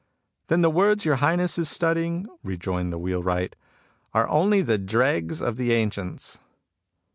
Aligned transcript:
"Then 0.47 0.61
the 0.63 0.71
words 0.71 1.05
your 1.05 1.17
Highness 1.17 1.59
is 1.59 1.69
studying," 1.69 2.25
rejoined 2.43 2.91
the 2.91 2.97
wheelwright," 2.97 3.55
are 4.15 4.27
only 4.29 4.63
the 4.63 4.79
dregs 4.79 5.43
of 5.43 5.57
the 5.57 5.73
ancients." 5.73 6.39